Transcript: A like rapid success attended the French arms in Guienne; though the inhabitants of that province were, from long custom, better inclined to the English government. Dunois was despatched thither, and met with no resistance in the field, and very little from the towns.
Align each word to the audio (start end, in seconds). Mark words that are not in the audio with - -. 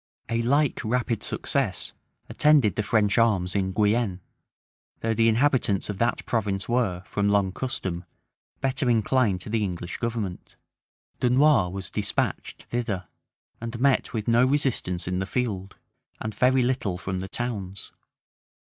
A 0.29 0.41
like 0.41 0.81
rapid 0.83 1.21
success 1.21 1.93
attended 2.27 2.75
the 2.75 2.81
French 2.81 3.19
arms 3.19 3.55
in 3.55 3.71
Guienne; 3.71 4.19
though 5.01 5.13
the 5.13 5.29
inhabitants 5.29 5.91
of 5.91 5.99
that 5.99 6.25
province 6.25 6.67
were, 6.67 7.03
from 7.05 7.29
long 7.29 7.51
custom, 7.51 8.05
better 8.61 8.89
inclined 8.89 9.41
to 9.41 9.49
the 9.51 9.61
English 9.63 9.99
government. 9.99 10.55
Dunois 11.19 11.69
was 11.69 11.91
despatched 11.91 12.63
thither, 12.63 13.09
and 13.61 13.79
met 13.79 14.11
with 14.11 14.27
no 14.27 14.43
resistance 14.43 15.07
in 15.07 15.19
the 15.19 15.27
field, 15.27 15.75
and 16.19 16.33
very 16.33 16.63
little 16.63 16.97
from 16.97 17.19
the 17.19 17.27
towns. 17.29 17.91